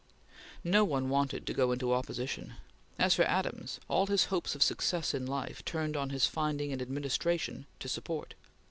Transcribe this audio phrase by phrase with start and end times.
[0.63, 2.55] No one wanted to go into opposition.
[2.97, 6.81] As for Adams, all his hopes of success in life turned on his finding an
[6.81, 8.33] administration to support.